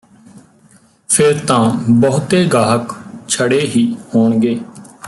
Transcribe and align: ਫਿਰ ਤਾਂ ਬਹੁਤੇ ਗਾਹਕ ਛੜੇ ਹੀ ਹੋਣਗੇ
ਫਿਰ 1.09 1.39
ਤਾਂ 1.47 1.59
ਬਹੁਤੇ 1.89 2.43
ਗਾਹਕ 2.45 2.93
ਛੜੇ 3.27 3.59
ਹੀ 3.75 3.85
ਹੋਣਗੇ 4.15 4.59